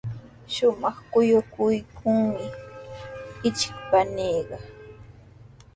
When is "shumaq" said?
0.53-0.97